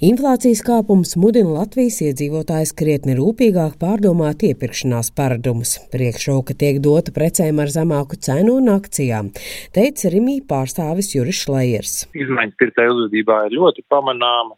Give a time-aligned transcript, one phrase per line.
[0.00, 5.74] Inflācijas kāpums mudina Latvijas iedzīvotājs krietni rūpīgāk pārdomāt iepirkšanās paradumus.
[5.92, 9.28] Priekšroka tiek dota precēm ar zemāku cenu un akcijām,
[9.76, 11.92] teica Rimī pārstāvis Juris Šlejers.
[12.16, 14.56] Izmaiņas pircēju uzvedībā ir ļoti pamanāma.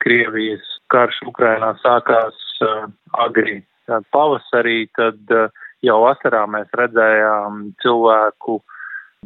[0.00, 2.88] Krievijas karš Ukrainā sākās uh,
[3.26, 5.52] agri uh, pavasarī, tad uh,
[5.84, 8.62] jau vasarā mēs redzējām cilvēku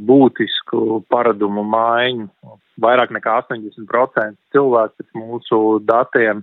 [0.08, 2.28] būtisku paradumu maiņu
[2.80, 6.42] vairāk nekā 80% cilvēku pēc mūsu datiem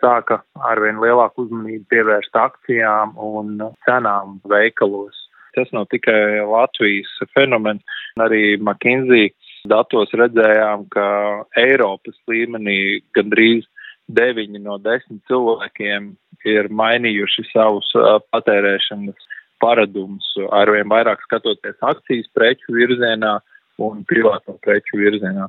[0.00, 3.56] sāka arvien lielāku uzmanību pievērst akcijām un
[3.86, 5.16] cenām veikalos.
[5.56, 7.84] Tas nav tikai Latvijas fenomens,
[8.20, 9.30] arī McKinsey
[9.68, 11.06] datos redzējām, ka
[11.56, 13.64] Eiropas līmenī gandrīz
[14.12, 16.12] 9 no 10 cilvēkiem
[16.46, 17.88] ir mainījuši savus
[18.30, 19.32] patērēšanas
[19.62, 23.38] paradumus, arvien vairāk skatoties akcijas preču virzienā,
[23.82, 25.48] un privāto preču virzienā.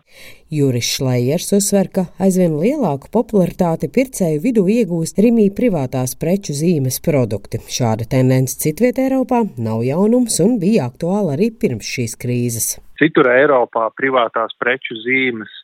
[0.51, 7.61] Juris Šlējers uzsver, ka aizvien lielāku popularitāti pircēju vidū iegūst Rimī privātās preču zīmes produkti.
[7.63, 12.67] Šāda tendence citviet Eiropā nav jaunums un bija aktuāla arī pirms šīs krīzes.
[12.99, 15.63] Citur Eiropā privātās preču zīmes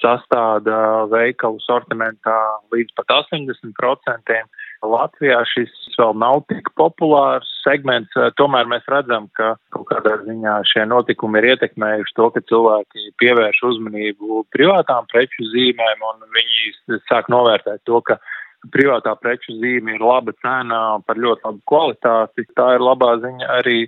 [0.00, 2.36] sastāda veikalu sortimentā
[2.72, 4.44] līdz pat 80%.
[4.90, 10.84] Latvijā šis vēl nav tik populārs segments, tomēr mēs redzam, ka kaut kādā ziņā šie
[10.90, 17.84] notikumi ir ietekmējuši to, ka cilvēki pievērš uzmanību privātām preču zīmēm un viņi sāk novērtēt
[17.88, 18.18] to, ka
[18.72, 22.46] privātā preču zīme ir laba cena par ļoti labu kvalitāti.
[22.56, 23.78] Tā ir labā ziņa arī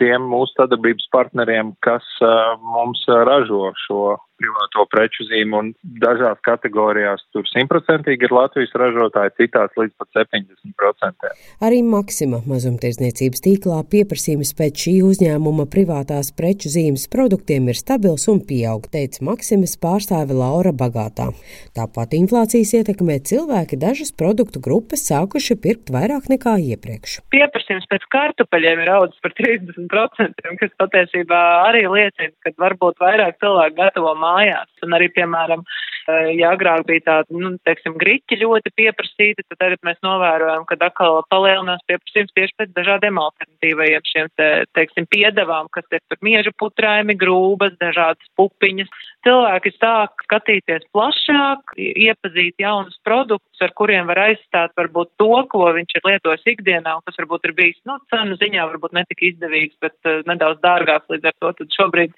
[0.00, 5.70] tiem mūsu sadarbības partneriem, kas uh, mums ražo šo privāto preču zīmu, un
[6.02, 11.30] dažās kategorijās tur simtprocentīgi ir Latvijas ražotāji, citās līdz pat 70%.
[11.64, 18.42] Arī Maksima mazumtirdzniecības tīklā pieprasījums pēc šī uzņēmuma privātās preču zīmes produktiem ir stabils un
[18.44, 21.30] pieaug, teica Maksimas pārstāve Laura Bagātā.
[21.76, 27.20] Tāpat inflācijas ietekmē cilvēki dažas produktu grupas sākuši pirkt vairāk nekā iepriekš.
[27.34, 31.40] Pieprasījums pēc kartupeļiem ir audzis par 30%, kas patiesībā
[31.70, 34.70] arī liecina, ka varbūt vairāk cilvēku gatavo mājās.
[34.84, 35.64] Un arī, piemēram,
[36.08, 40.78] eh, ja agrāk bija tāda, nu, teiksim, griķi ļoti pieprasīti, tad tagad mēs novērojam, ka
[40.80, 46.52] atkal palielinās pieprasījums tieši pēc dažādiem alternatīvajiem šiem, te, teiksim, piedevām, kas ir tur mieža
[46.58, 48.90] putraimi, grūbas, dažādas pupiņas.
[49.24, 55.96] Cilvēki sāk skatīties plašāk, iepazīt jaunus produktus, ar kuriem var aizstāt varbūt to, ko viņš
[55.96, 59.96] ir lietojis ikdienā, un kas varbūt ir bijis, nu, cenu ziņā varbūt netik izdevīgs, bet
[60.10, 62.14] uh, nedaudz dārgāks līdz ar to, tad šobrīd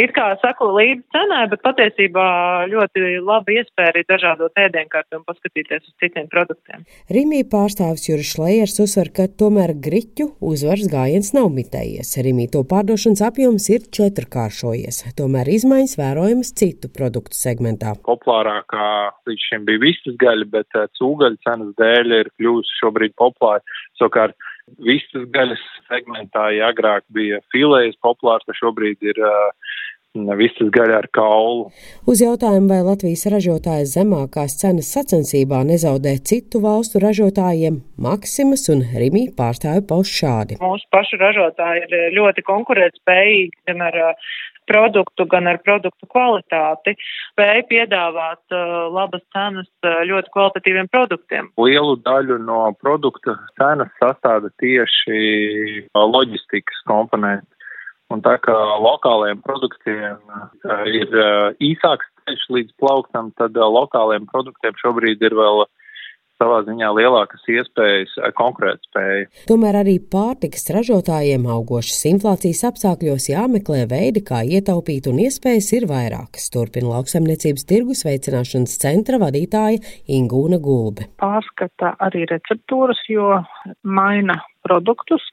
[0.00, 2.26] it kā sako līdzi cenai, bet patiesībā
[2.70, 6.84] ļoti laba iespēja arī dažādot ēdienkarti un paskatīties uz citiem produktiem.
[7.14, 12.14] Rimī pārstāvis Juris Šlējers uzsver, ka tomēr griķu uzvaras gājiens nav mitējies.
[12.26, 17.94] Rimī to pārdošanas apjoms ir četrkāršojies, tomēr izmaiņas vērojamas citu produktu segmentā.
[18.08, 18.88] Populārākā
[19.28, 23.62] līdz šim bija vistas gaļa, bet eh, cūgaļa cenas dēļ ir kļūst šobrīd populāra.
[24.00, 24.34] Savukārt,
[24.84, 29.74] vistas gaļas segmentā, ja agrāk bija filējas populārs, tad šobrīd ir uh,
[30.38, 31.68] visas gaļa ar kaulu.
[32.10, 39.26] Uz jautājumu, vai Latvijas ražotājas zemākās cenas sacensībā nezaudē citu valstu ražotājiem, Maksimas un Rimī
[39.36, 40.60] pārstāvi pauž šādi.
[40.62, 44.00] Mūsu pašu ražotāji ir ļoti konkurētspējīgi gan ar
[44.70, 46.96] produktu, gan ar produktu kvalitāti,
[47.32, 51.50] spēja piedāvāt uh, labas cenas uh, ļoti kvalitatīviem produktiem.
[51.60, 57.48] Lielu daļu no produkta cenas sastāda tieši loģistikas komponenti.
[58.12, 58.54] Un tā kā
[58.84, 65.36] lokāliem produktiem uh, ir uh, īsāks ceļš līdz plaukstam, tad uh, lokāliem produktiem šobrīd ir
[65.38, 65.64] vēl
[66.44, 69.28] savā ziņā lielākas iespējas konkurētspēja.
[69.48, 76.50] Tomēr arī pārtikas ražotājiem augošas inflācijas apstākļos jāmeklē veidi, kā ietaupīt, un iespējas ir vairākas.
[76.54, 79.80] Turpina lauksaimniecības tirgus veicināšanas centra vadītāja
[80.18, 81.08] Ingūna Gulbe.
[81.22, 83.40] Pārskata arī receptūras, jo
[83.82, 85.24] maina produktus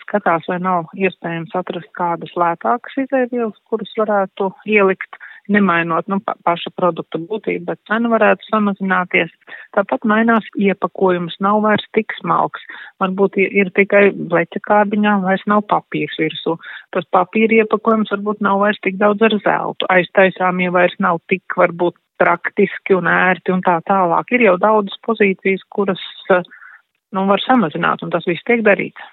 [0.00, 6.72] skatās, vai nav iespējams atrast kādas lētākas izēvielas, kuras varētu ielikt, nemainot nu, pa, paša
[6.76, 9.32] produkta būtību, bet cena varētu samazināties.
[9.76, 12.62] Tāpat mainās iepakojums, nav vairs tik smalks.
[13.02, 16.56] Varbūt ir, tikai bleķa kārbiņā, vairs nav papīrs virsū.
[16.94, 19.88] Tas papīra iepakojums varbūt nav vairs tik daudz ar zeltu.
[19.92, 24.34] Aiztaisāmie vairs nav tik varbūt praktiski un ērti un tā tālāk.
[24.36, 29.08] Ir jau daudzas pozīcijas, kuras nu, var samazināt, un tas viss tiek darīts.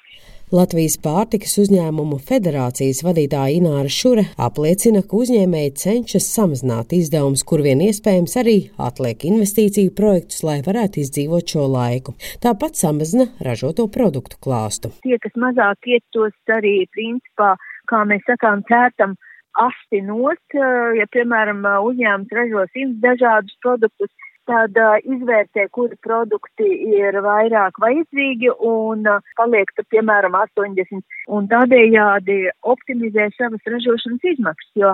[0.48, 7.82] Latvijas pārtikas uzņēmumu federācijas vadītāja Ināra Šure apliecina, ka uzņēmēji cenšas samazināt izdevumus, kur vien
[7.84, 12.16] iespējams arī atliek investīciju projektus, lai varētu izdzīvot šo laiku.
[12.40, 14.94] Tāpat samazina ražoto produktu klāstu.
[15.04, 17.58] Tie, kas mazāk iet tos arī principā,
[17.92, 19.20] kā mēs sakām, cērtam
[19.68, 21.60] asti nost, ja, piemēram,
[21.92, 26.68] uzņēmums ražo simts dažādus produktus, tad uh, izvērtē, kuri produkti
[26.98, 31.04] ir vairāk vajadzīgi un uh, paliek, tad, piemēram, 80
[31.38, 32.40] un tādējādi
[32.74, 34.94] optimizē savas ražošanas izmaksas, jo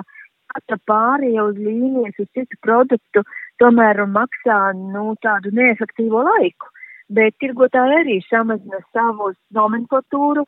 [0.54, 3.24] katra pārēja uz līnijas uz citu produktu
[3.62, 6.70] tomēr maksā, nu, tādu neefektīvo laiku,
[7.14, 10.44] bet tirgotāji arī samazina savu nomenklatūru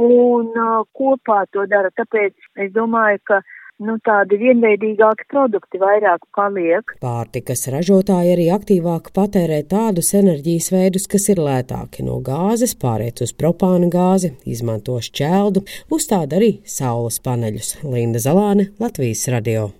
[0.00, 3.40] un uh, kopā to dara, tāpēc es domāju, ka
[3.86, 6.94] nu, tādi vienveidīgāki produkti vairāk paliek.
[7.02, 13.34] Pārtikas ražotāji arī aktīvāk patērē tādus enerģijas veidus, kas ir lētāki no gāzes, pāriet uz
[13.36, 17.78] propāna gāzi, izmanto šķeldu, uzstāda arī saules paneļus.
[17.84, 19.70] Linda Zalāne, Latvijas radio.